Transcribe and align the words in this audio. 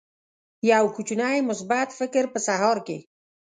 یو 0.71 0.85
کوچنی 0.95 1.37
مثبت 1.49 1.89
فکر 1.99 2.23
په 2.33 2.39
سهار 2.47 2.77
کې 2.87 2.97